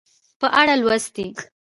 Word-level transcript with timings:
په 0.39 0.47
اړه 0.59 0.73
لوستي 0.81 1.25